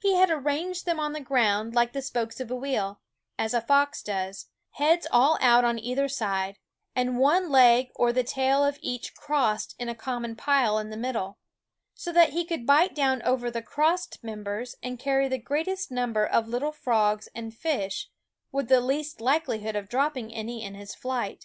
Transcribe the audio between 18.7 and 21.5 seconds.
least likelihood of dropping any in his flight.